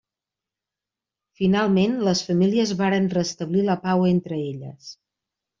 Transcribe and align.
Finalment, 1.41 1.93
les 2.09 2.23
famílies 2.29 2.73
varen 2.81 3.07
restablir 3.19 3.65
la 3.71 3.79
pau 3.87 4.11
entre 4.17 4.43
elles. 4.51 4.93